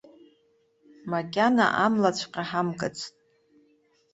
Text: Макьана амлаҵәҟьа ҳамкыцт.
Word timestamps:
Макьана 1.11 1.65
амлаҵәҟьа 1.85 2.43
ҳамкыцт. 2.49 3.11